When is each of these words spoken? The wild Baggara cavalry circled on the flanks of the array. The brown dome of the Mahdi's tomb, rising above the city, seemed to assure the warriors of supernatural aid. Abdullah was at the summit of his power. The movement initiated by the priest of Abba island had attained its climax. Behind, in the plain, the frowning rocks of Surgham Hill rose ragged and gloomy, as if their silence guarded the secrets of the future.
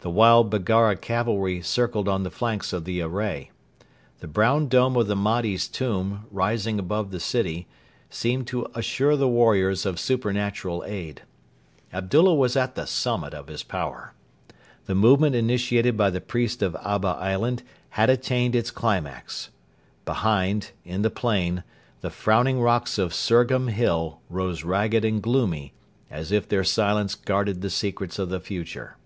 The 0.00 0.10
wild 0.10 0.50
Baggara 0.50 0.96
cavalry 1.00 1.62
circled 1.62 2.10
on 2.10 2.24
the 2.24 2.30
flanks 2.30 2.74
of 2.74 2.84
the 2.84 3.00
array. 3.00 3.52
The 4.20 4.26
brown 4.28 4.68
dome 4.68 4.94
of 4.98 5.06
the 5.06 5.16
Mahdi's 5.16 5.66
tomb, 5.66 6.26
rising 6.30 6.78
above 6.78 7.10
the 7.10 7.18
city, 7.18 7.66
seemed 8.10 8.46
to 8.48 8.66
assure 8.74 9.16
the 9.16 9.26
warriors 9.26 9.86
of 9.86 9.98
supernatural 9.98 10.84
aid. 10.86 11.22
Abdullah 11.90 12.34
was 12.34 12.54
at 12.54 12.74
the 12.74 12.86
summit 12.86 13.32
of 13.32 13.46
his 13.46 13.62
power. 13.62 14.12
The 14.84 14.94
movement 14.94 15.34
initiated 15.36 15.96
by 15.96 16.10
the 16.10 16.20
priest 16.20 16.60
of 16.62 16.76
Abba 16.84 17.16
island 17.18 17.62
had 17.88 18.10
attained 18.10 18.54
its 18.54 18.70
climax. 18.70 19.48
Behind, 20.04 20.72
in 20.84 21.00
the 21.00 21.08
plain, 21.08 21.64
the 22.02 22.10
frowning 22.10 22.60
rocks 22.60 22.98
of 22.98 23.14
Surgham 23.14 23.68
Hill 23.68 24.20
rose 24.28 24.64
ragged 24.64 25.02
and 25.02 25.22
gloomy, 25.22 25.72
as 26.10 26.30
if 26.30 26.46
their 26.46 26.62
silence 26.62 27.14
guarded 27.14 27.62
the 27.62 27.70
secrets 27.70 28.18
of 28.18 28.28
the 28.28 28.38
future. 28.40 28.98